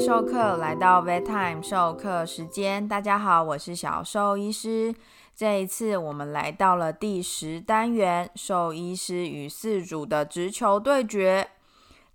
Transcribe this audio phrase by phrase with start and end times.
[0.00, 2.88] 授课，来到 Vet Time 授课时间。
[2.88, 4.94] 大家好，我是小兽医师。
[5.36, 11.46] 这一次我们来到了第十单元——兽医师与四组的直球对决。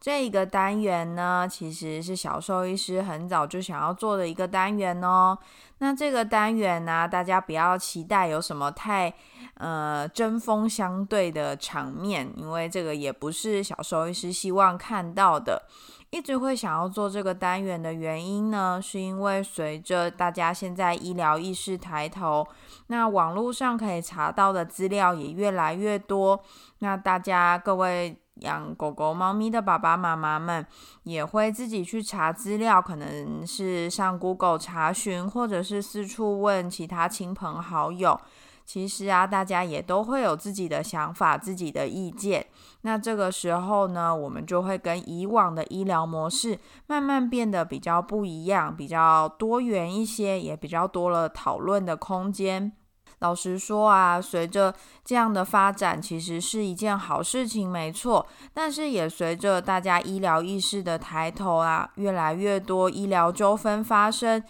[0.01, 5.37] 这个单元呢，其实是小兽医师很早就想要做的一个单元哦。
[5.77, 9.13] 那这个单元呢，大家不要期待有什么太
[9.55, 15.63] 呃针锋相对的场面，因为这个也不是小兽医师希望看到的。
[16.11, 22.47] 一直会想要做这个单元的原因呢，是因为随着大家现在医疗意识抬头，
[22.87, 26.41] 那网络上可以查到的资料也越来越多，
[26.79, 30.65] 那大家各位养狗狗、猫咪的爸爸妈妈们
[31.03, 38.17] 也会自己去查资料，可能是上 Google 查询，或者是四处问其他亲朋好友。
[38.65, 42.45] 其实啊，大家也都会有自己的想法、自己的意见。
[42.81, 52.71] 那这个时候呢，我们就会跟以往的医疗模式慢慢变得比较不一样，比较多元一些，也比较多了讨论的空间。
[53.19, 54.73] 老实说啊，随着
[55.03, 58.25] 这样的发展，其实是一件好事情，没错。
[58.53, 64.43] 但是也随着大家医疗意识的抬头啊，越来越多医疗纠纷发生。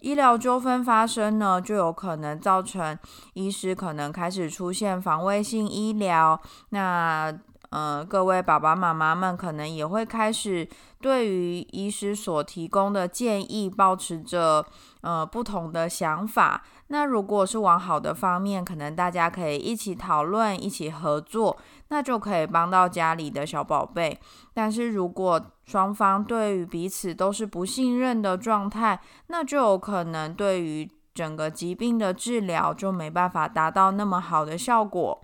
[0.00, 2.98] 医疗纠纷发生呢，就有可能造成
[3.34, 6.40] 医师可能开始出现防卫性医疗。
[6.70, 7.32] 那
[7.70, 10.68] 呃，各位爸爸妈妈们可能也会开始
[11.00, 14.64] 对于医师所提供的建议，保持着
[15.00, 16.62] 呃不同的想法。
[16.88, 21.56] 那如果是往好的方面，可能大家可以一起讨论，一起合作。
[21.88, 24.18] 那就可以帮到家里的小宝贝。
[24.54, 35.22] 但是如果双方对于彼此都是不信任的状态，那就有可能对于整个疾病的治疗就没办法达到那么好的效果。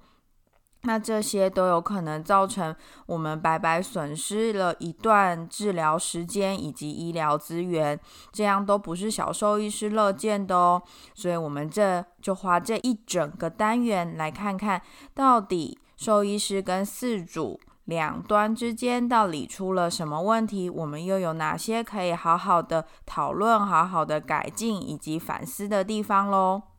[0.84, 2.74] 那这些都有可能造成
[3.06, 7.98] 我们白白损失了一段治疗时间以及医疗资源，
[8.32, 10.82] 这样都不是小兽医师乐见的哦。
[11.14, 14.82] 所以，我们这就花这一整个单元来看看
[15.14, 26.71] 到底兽医师跟饲主两端之间到底出了什么问题，我们又有哪些可以好好的讨论、好好的改进以及反思的地方喽。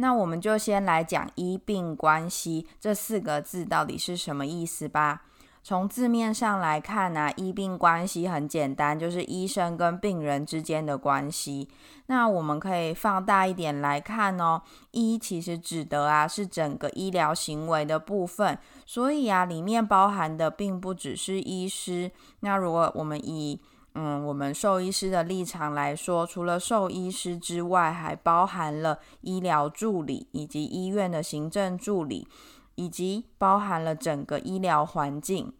[0.00, 5.24] 那我们就先来讲医病关系这四个字到底是什么意思吧。
[5.62, 11.68] 从字面上来看呢，医病关系很简单，就是医生跟病人之间的关系。
[12.06, 14.62] 那我们可以放大一点来看哦，
[14.92, 22.10] 医其实指的啊是整个医疗行为的部分，所以啊里面包含的并不只是医师。
[22.40, 23.60] 那如果我们以
[23.94, 32.28] 嗯，我们兽医师的立场来说，除了兽医师之外，还包含了医疗助理以及医院的行政助理，
[32.76, 35.52] 以及包含了整个医疗环境。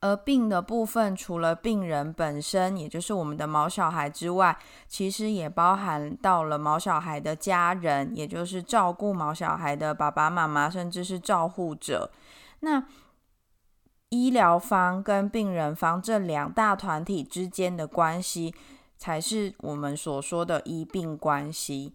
[0.00, 12.12] 而病的部分，除了病人本身，也就是我们的毛小孩之外，其实也包含到了毛小孩的家人，也就是照顾毛小孩的爸爸妈妈，甚至是照护者。
[12.60, 12.84] 那
[14.10, 18.54] 医疗方跟病人方这两大团体之间的关系，
[18.96, 21.92] 才是我们所说的医病关系。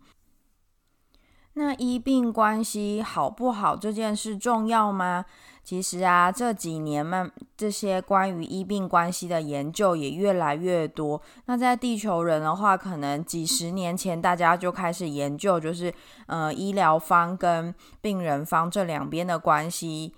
[1.56, 5.26] 那医病关系好不好这件事重要吗？
[5.64, 11.22] 其实啊，这几年嘛，这些关于医病关系的研究也越来越多。
[11.46, 15.94] 那在地球人的话，可能几十年前大家就开始研究，就是
[16.26, 20.14] 呃，医疗方跟病人方这两边的关系。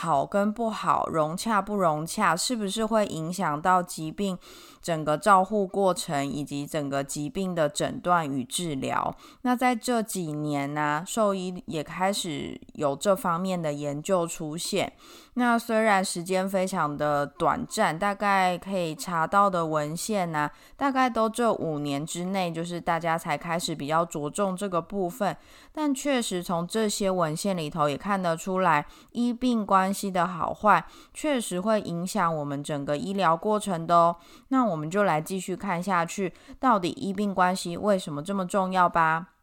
[0.00, 4.38] 好跟不好，融洽不融洽，是不是会影响到疾病
[4.80, 9.12] 整个照护过程以及整个疾病的诊断与治疗？
[9.42, 14.92] 那在这几年呢，兽医也开始有这方面的研究出现。
[15.38, 25.36] 那虽然时间非常的短暂，大概可以查到的文献呢，大概都这五年之内，就是大家才开始比较着重这个部分。
[25.72, 30.84] 但确实从这些文献里头也看得出来，医病关系的好坏，
[31.14, 34.16] 确实会影响我们整个医疗过程的哦。
[34.48, 39.37] 那我们就来继续看下去，到底医病关系为什么这么重要吧。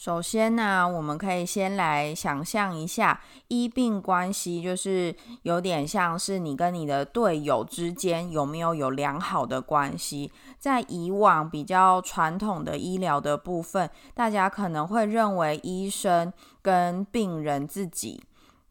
[0.00, 10.32] 首先呢，我们可以先来想象一下医病关系，就是有点像是你跟你的队友之间有没有有良好的关系。
[10.58, 16.32] 在以往比较传统的医疗的部分，大家可能会认为医生
[16.62, 18.22] 跟病人自己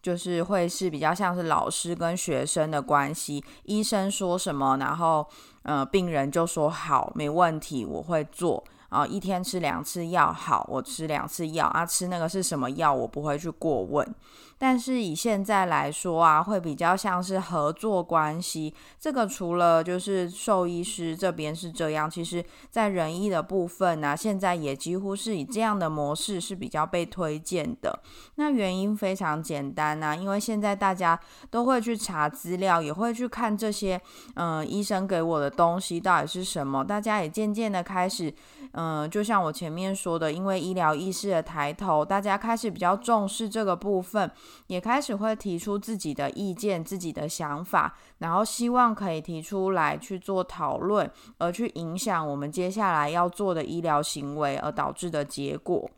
[0.01, 3.45] 就是会是比较像是老师跟学生的关系。
[3.65, 5.27] 医生说什么，然后
[5.61, 8.63] 呃，病人就说好，没问题，我会做。
[8.89, 14.15] 啊，一天吃两次药好，我吃两次药啊，吃那个是什么药，我不会去过问。
[14.59, 18.75] 但是以现在来说啊，会比较像是合作关系。
[18.99, 27.97] 这个除了就是兽医师这边是这样，其实在仁医的部分呢，现在也几乎是以这样的模式是比较被推荐的。
[28.35, 31.17] 那原因非常简单呐，因为现在大家
[31.49, 33.99] 都会去查资料，也会去看这些
[34.35, 36.83] 嗯医生给我的东西到底是什么。
[36.83, 38.33] 大家也渐渐的开始，
[38.73, 44.29] 嗯，就像我前面说的，因为医疗意识的抬头，大家开始比较重视这个部分。
[44.67, 55.89] 也开始会提出自己的意见、自己的想法，然后希望可以提出来去做讨论，而去影响我们接下来要做的医疗行为而导致的结果。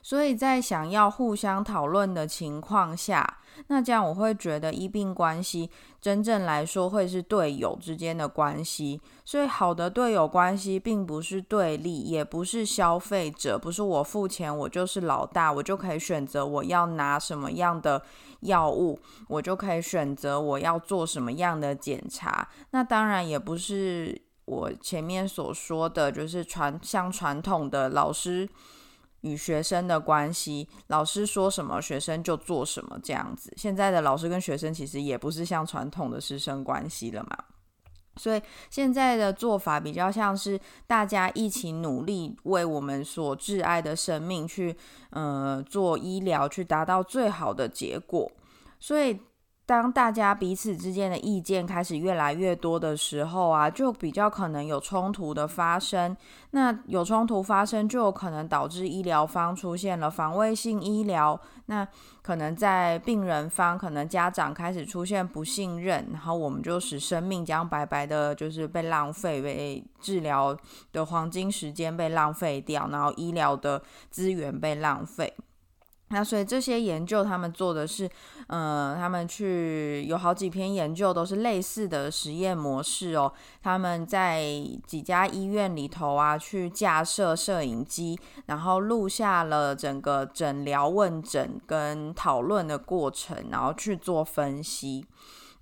[0.00, 5.68] 所以在想要互相讨论的情况下，那这样我会觉得医病关系
[6.00, 9.00] 真正来说会是队友之间的关系。
[9.24, 18.00] 所以好的队友关系并不是对立，也不是消费者，不是我付钱我就是老大，我就可以选择我要拿什么样的
[18.40, 22.48] 药物，我就可以选择我要做什么样的检查。
[22.70, 28.48] 那当然也不是我前面所说的就是传像传统的老师。
[29.22, 33.52] 与学生的关系，老师说什么，学生就做什么，这样子。
[33.56, 37.36] 现在的老师跟学生其实也不是像传统的师生关系了嘛，
[38.16, 44.76] 所以现在的做法比较像是大家一起努力，为我们所挚爱的生命去，
[45.10, 48.30] 呃，做医疗，去达到最好的结果，
[48.78, 49.18] 所以。
[49.68, 56.16] 当大家彼此之间的意见开始越来越多的时候啊，就比较可能有冲突的发生。
[56.52, 61.38] 那有冲突发生，就有可能导致医疗方出现了防卫性医疗。
[61.66, 61.86] 那
[62.22, 70.56] 可能在病人方，可能家长开始出现不信任，然后我们就使生命将白白的，就是被浪费，被治疗
[70.94, 75.30] 的黄金时间被浪费掉，然后医疗的资源被浪费。
[76.10, 78.08] 那所以这些研究他们做的是，
[78.46, 83.30] 呃，他们去有好几篇研究都是类似的实验模式哦。
[83.62, 84.42] 他们在
[84.86, 95.04] 几家医院里头啊，去架设摄影机，然后录下了整个诊疗问诊跟讨论的过程，然后去做分析。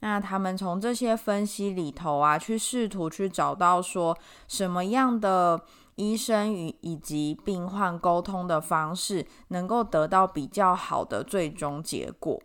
[0.01, 4.17] 那他们从这些分析里头啊，去试图去找到说
[4.47, 5.61] 什么样的。
[5.97, 12.41] 医生与以及病患沟通的方式，能够得到比较好的最终结果。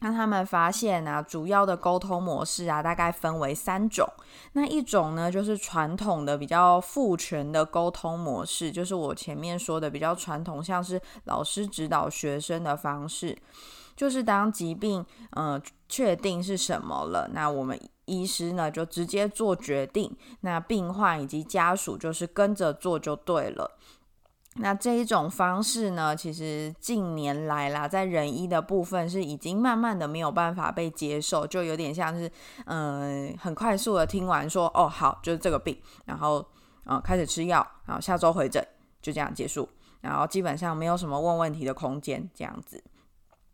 [0.00, 4.06] 那他们发现呢，主要的沟通模式啊，大概分为三种。
[4.52, 13.36] 那一种呢，就是传统的比较父权的沟通模式，就是我前面说的比较传统，像是老师指导学生的方式。
[13.96, 17.76] 就是当疾病嗯确定是什么了，那我们。
[18.08, 23.78] 医师呢就直接做决定，那病患以及家属就是跟着做就对了。
[24.60, 32.28] 那这一种方式呢，其实近年来啦，在人医的部分是已经慢慢的没有办法被接受，就有点像是
[32.64, 36.44] 嗯很快速的听完说哦好就是这个病，然后
[36.86, 38.66] 嗯开始吃药，然后下周回诊
[39.00, 39.68] 就这样结束，
[40.00, 42.82] 然后基本上没有什么问问题的空间这样子。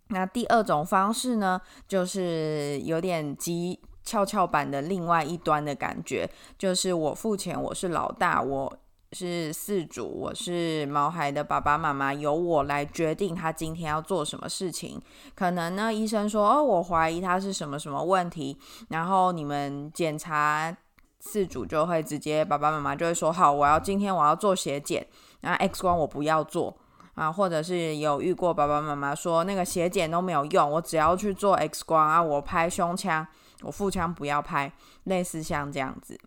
[0.09, 3.79] 那第二种方式呢，就是有点急。
[4.05, 6.29] 跷跷板的另外一端的感觉，
[6.59, 8.79] 就是我付钱，我是老大，我
[9.13, 15.01] 是四主，我是毛孩的爸爸妈妈，由我来决定他今天要做什么事情。
[15.35, 18.59] 可能呢，医生说，哦，我怀疑他是什么什么问题，
[18.89, 20.77] 然后你们检查
[21.21, 25.07] 四主就会直接，爸爸妈妈就会说，好，我要今天我要做血检，
[25.41, 26.77] 那 X 光我不要做
[27.15, 33.27] 啊，或者是有遇过爸爸妈妈说，那个血检都没有用，我只要去做 X 光啊，我拍胸腔。
[33.65, 34.73] 我腹腔不要拍，
[35.05, 36.19] 类似像这样子，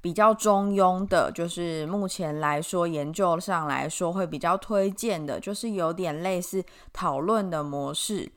[0.00, 8.30] 比较中庸的，就是目前来说研究上来说会比较推荐的，就是有点类似讨论的模式，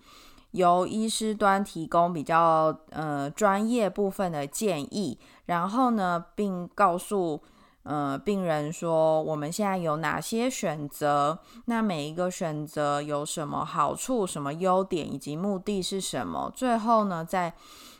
[0.51, 7.41] 由医师端提供比较呃专业部分的建议，然后呢，并告诉。
[7.83, 11.39] 呃，病人说我们现在有哪些选择？
[11.65, 16.51] 那每一个选择有什么好处、什么优点，以及目的是什么？
[16.55, 17.51] 最后呢，再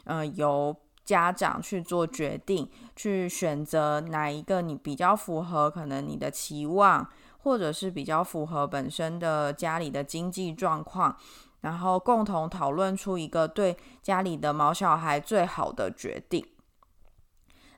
[0.05, 7.08] 呃由家长去做决定，去选择哪一个你比较符合可能你的期望，
[7.39, 11.17] 或者是比较符合本身的家里的经济状况，
[11.62, 16.46] 然后共同讨论出一个对家里的毛小孩最好的决定。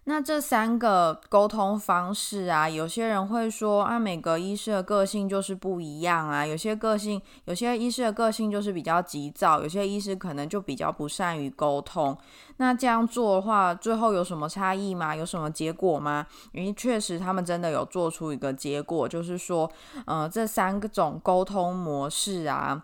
[0.06, 6.46] 那这三个沟通方式啊，有些人会说啊，每个医师的个性就是不一样啊。
[6.46, 12.18] 有些个性，有些医师的个性就是比较急躁，有些医师可能就比较不善于沟通。
[12.58, 15.16] 那这样做的话，最后有什么差异吗？
[15.16, 16.28] 有什么结果吗？
[16.52, 19.72] 因为确实他们真的有做出一个结果，就是说，
[20.06, 22.84] 呃，这三种沟通模式啊。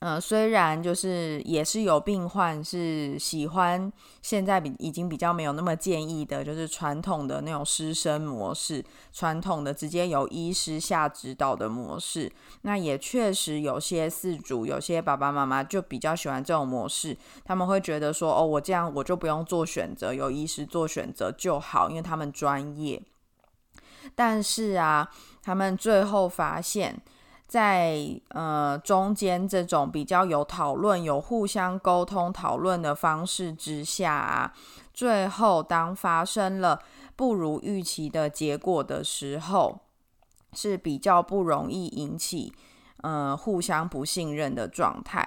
[0.00, 3.92] 呃，虽然就是也是有病患是喜欢
[4.22, 12.32] 现在比已经比较没有那么建议的，就是传统的那种师生模式，传统的直接由医师下指导的模式。
[12.62, 17.14] 那也确实有些饲主，有些爸爸妈妈就比较喜欢这种模式，
[17.44, 23.02] 他们会觉得说，哦，我这样我就不用做选择，由医师做选择就好，因为他们专业。
[24.14, 25.10] 但是啊，
[25.42, 26.98] 他们最后发现。
[27.50, 34.52] 在呃中间这种比较有讨论、有互相沟通讨论的方式之下啊，
[34.94, 36.80] 最后当发生了
[37.16, 39.80] 不如预期的结果的时候，
[40.52, 42.52] 是比较不容易引起
[42.98, 45.26] 呃互相不信任的状态。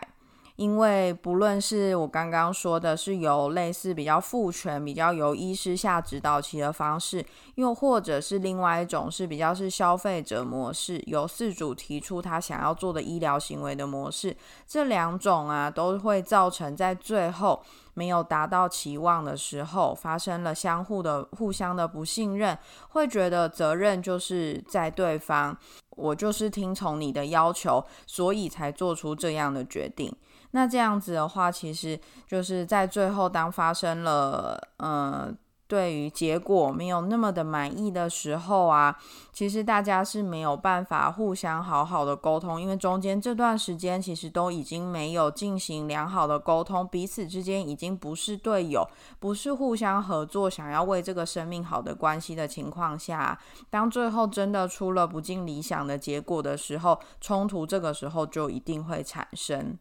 [0.56, 14.36] 因为不论是我刚刚说的，是由类似比较父权、比较由医师下指导期的方式，又或者是另外一种是比较是消费者模式，由事主提出他想要做的医疗行为的模式，
[14.68, 17.60] 这两种啊，都会造成在最后
[17.96, 22.56] 没有达到期望的时候，发生了相互的、互相的不信任，
[22.90, 25.58] 会觉得责任就是在对方，
[25.90, 30.16] 我就是听从你的要求，所以才做出这样的决定。
[30.56, 35.34] 那这样子的话，其实就是在最后，当发生了，呃，
[35.66, 38.96] 对于结果没有那么的满意的时候啊，
[39.32, 48.88] 其实大家是没有办法互相好好的沟通，因为中间这段时间其实都已经没有进行良好的沟通，彼此之间已经不是队友，
[49.20, 53.40] 不是互相合作，想要为这个生命好的关系的情况下，
[53.72, 59.80] 当最后真的出了不尽理想的结果的时候，冲突这个时候就一定会产生。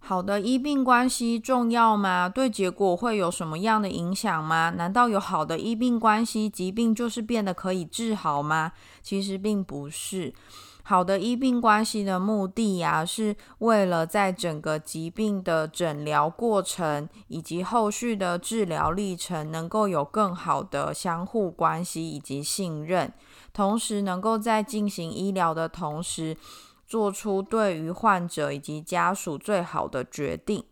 [0.00, 2.28] 好的医病关系重要吗？
[2.28, 4.70] 对结果会有什么样的影响吗？
[4.70, 8.72] 难道有好的医病关系，疾病就是变得可以治好吗？
[9.02, 10.32] 其实并不是。
[10.82, 23.12] 好的医病关系的目的呀，是为了在整个疾病的诊疗过程以及后续的治疗历程，能够有更好的相互关系以及信任，
[23.52, 26.34] 同时能够在进行医疗的同时。
[26.88, 30.64] 做出对于患者以及家属最好的决定，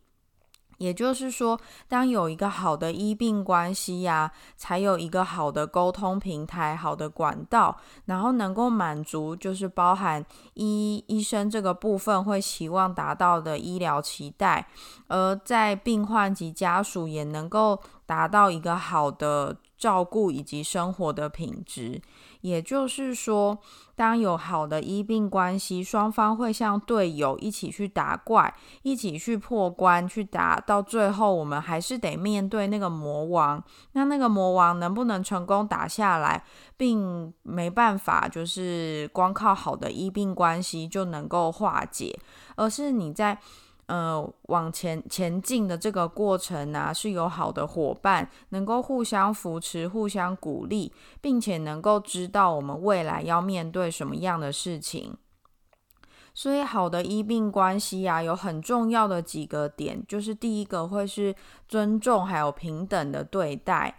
[0.78, 14.66] 也就是说，当有一个好的医病关系呀，才有一个好的沟通平台、好的管道，然后能够满足就是包含医医生这个部分会期望达到的医疗期待，
[15.08, 22.00] 而在病患及家属也能够达到一个好的照顾以及生活的品质。
[22.46, 23.58] 也就是说，
[23.96, 33.60] 当有好的医病关系，双方会像队友一起去打怪，一起去破关，去打到最后，我们还是得面对那个魔王。
[33.94, 36.44] 那那个魔王能不能成功打下来，
[36.76, 42.16] 并没办法，就是光靠好的医病关系就能够化解，
[42.54, 43.36] 而是你在。
[43.86, 55.16] 呃，往前前进的这个过程呢，是有好的伙伴，能够互相扶持、互相鼓励，并且能够知道我们未来要面对什么样的事情。
[56.34, 61.34] 所以，好的医病关系啊，有很重要的几个点，就是第一个会是
[61.66, 63.96] 尊重，还有平等的对待。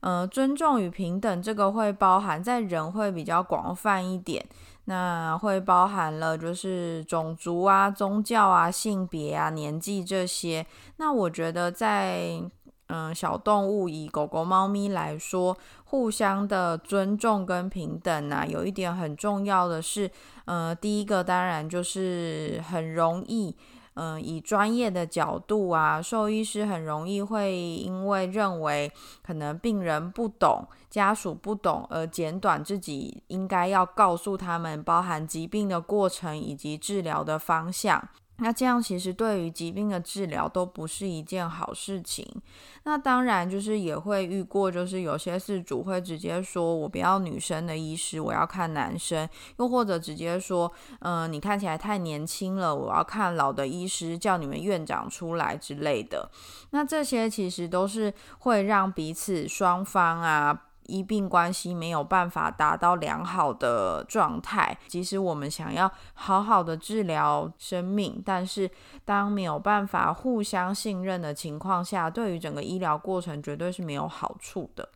[0.00, 4.44] 呃，尊重与平等这个会包含在人会比较广泛一点。
[4.90, 10.66] 那会包含了就是种族啊、宗教啊、性别啊、年纪这些。
[10.96, 12.40] 那我觉得在
[12.86, 15.54] 嗯小动物以狗狗、猫咪来说，
[15.84, 20.10] 互相的尊重跟平等啊，有一点很重要的是，
[20.46, 23.54] 呃，第一个当然就是很容易。
[24.00, 28.92] 嗯，以专业的角度啊，兽医师很容易会因为认为
[29.26, 38.08] 可能病人不懂、家属不懂而简短自己应该要告诉他们包含疾病的过程以及治疗的方向。
[38.40, 42.24] 那这样其实对于疾病的治疗都不是一件好事情。
[42.84, 49.28] 那当然就是也会遇过，就是有些事主会直接说：“我不要女生的医师，我要看男生。”
[49.58, 56.30] 又或者直接说：“嗯，你看起来太年轻了，我要看老的医师，叫你们院长出来之类的。”
[56.70, 60.64] 那这些其实都是会让彼此双方啊。
[60.88, 68.68] 医病关系没有办法达到良好的状态，即使我们想要好好的治疗生命，但是
[69.04, 74.88] 当没有办法互相信任的情况下，对于整个医疗过程绝对是没有好处的。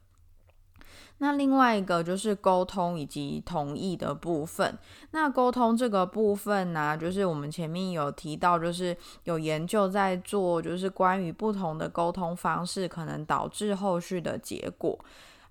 [1.19, 4.77] 那另外一个就是沟通以及同意的部分。
[5.13, 14.99] 那沟通这个部分呢，就是我们前面有提到，就是有研究在做，就是关于不同的沟通方式可能导致后续的结果。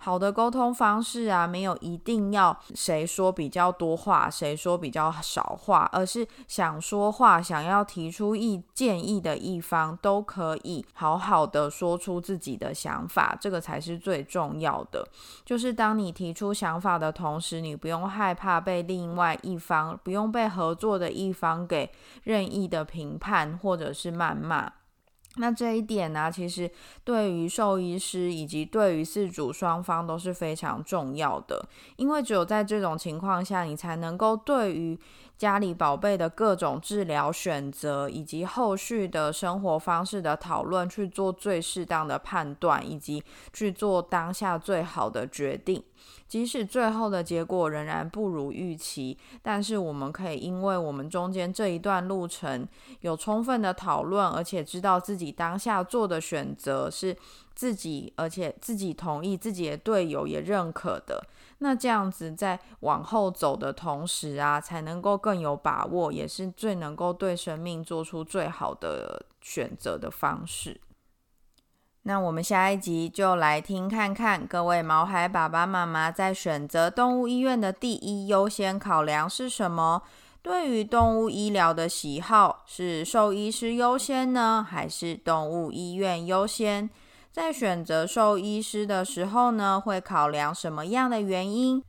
[0.03, 15.07] 好的沟通方式啊，没有一定要谁说比较多话，谁说比较少话，而是想说话、想要提出意建议的一方都可以好好的说出自己的想法，这个才是最重要的。
[15.45, 21.91] 就是当你提出想法的同时，你不用害怕被另外一方、不用被合作的一方给
[22.23, 24.71] 任意的评判或者是谩骂。
[25.37, 26.69] 那这一点呢，其实
[27.03, 34.99] 对于兽医师以及对于饲主双方都是非常重要的，因为只有在这种情况下，你才能够对于
[35.41, 45.83] 家里宝贝的各种治疗选择以及后续的生活方式的讨论去做最适当的判断，以及去做当下最好的决定。
[46.27, 52.67] 即使最后的结果仍然不如预期，但是我们可以因为我们中间这一段路程
[52.99, 57.17] 有充分的讨论，而且知道自己当下做的选择是
[57.55, 61.23] 自己，而且自己同意，自己的队友也认可的。
[61.59, 70.81] 那这样子在往后走的同时啊，才能够更有把握，也是最能够对生命做出最好的选择的方式。
[72.03, 80.01] 那我们下一集就来听看看各位毛孩爸爸妈妈在选择动物医院的第一优先考量是什么？
[80.41, 86.89] 对于动物医疗的喜好，是兽医师优先呢，还是动物医院优先？
[87.31, 91.81] 在选择兽医师的时候呢，会考量什么样的原因？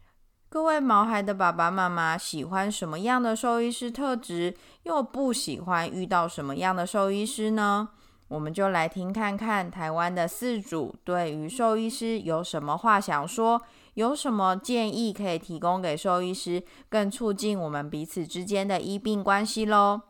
[0.48, 7.88] 各位毛孩的爸爸妈妈喜欢什么样的兽医师特质，又不喜欢遇到什么样的兽医师呢？
[8.28, 13.60] 我们就来听看看台湾的饲主对于兽医师有什么话想说，
[13.94, 20.02] 有什么建议可以提供给兽医师，更促进我们彼此之间的医病关系喽。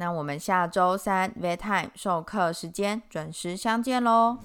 [0.00, 4.38] 那我们下周三 Vet Time 授课时间准时相见喽。